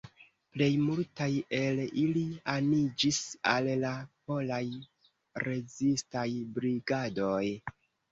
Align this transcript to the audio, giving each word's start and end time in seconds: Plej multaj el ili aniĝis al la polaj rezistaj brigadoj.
Plej 0.53 0.67
multaj 0.83 1.25
el 1.57 1.81
ili 2.03 2.23
aniĝis 2.53 3.19
al 3.51 3.69
la 3.81 3.91
polaj 4.31 4.61
rezistaj 5.49 6.25
brigadoj. 6.57 7.43